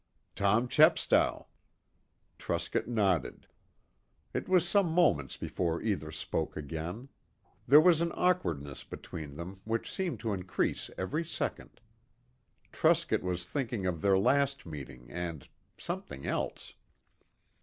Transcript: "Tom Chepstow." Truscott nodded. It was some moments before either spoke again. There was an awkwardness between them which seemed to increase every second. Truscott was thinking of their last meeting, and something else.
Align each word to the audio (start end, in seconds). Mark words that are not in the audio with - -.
"Tom 0.33 0.67
Chepstow." 0.67 1.45
Truscott 2.39 2.87
nodded. 2.87 3.45
It 4.33 4.49
was 4.49 4.67
some 4.67 4.87
moments 4.87 5.37
before 5.37 5.79
either 5.79 6.11
spoke 6.11 6.57
again. 6.57 7.09
There 7.67 7.79
was 7.79 8.01
an 8.01 8.11
awkwardness 8.15 8.83
between 8.83 9.35
them 9.35 9.61
which 9.63 9.91
seemed 9.91 10.19
to 10.21 10.33
increase 10.33 10.89
every 10.97 11.23
second. 11.23 11.81
Truscott 12.71 13.21
was 13.21 13.45
thinking 13.45 13.85
of 13.85 14.01
their 14.01 14.17
last 14.17 14.65
meeting, 14.65 15.11
and 15.11 15.47
something 15.77 16.25
else. 16.25 16.73